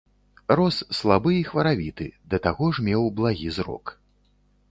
[0.59, 3.85] Рос слабы і хваравіты, да таго ж меў благі зрок.